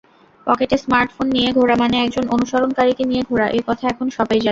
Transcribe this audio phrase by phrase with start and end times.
[0.47, 4.49] পকেটে স্মার্টফোন নিয়ে ঘোরা মানে একজন অনুসরণকারীকে নিয়ে ঘোরা—এ কথা এখন সবাই জানেন।